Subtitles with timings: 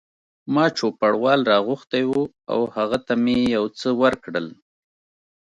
[0.53, 2.13] ما چوپړوال را غوښتی و
[2.53, 4.47] او هغه ته مې یو څه ورکړل.